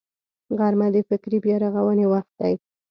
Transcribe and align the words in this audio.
غرمه 0.57 0.87
د 0.93 0.97
فکري 1.09 1.37
بیا 1.43 1.55
رغونې 1.63 2.05
وخت 2.13 2.31
دی 2.39 2.53